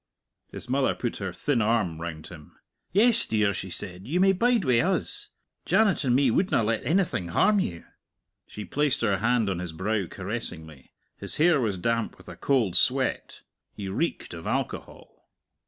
[0.51, 2.55] His mother put her thin arm round him.
[2.91, 5.29] "Yes, dear," she said; "you may bide wi' us.
[5.63, 7.83] Janet and me wouldna let anything harm you."
[8.47, 10.91] She placed her hand on his brow caressingly.
[11.17, 13.43] His hair was damp with a cold sweat.
[13.75, 15.27] He reeked of alcohol.